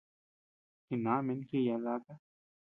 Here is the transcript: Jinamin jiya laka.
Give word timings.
Jinamin 0.87 1.39
jiya 1.47 1.77
laka. 1.83 2.13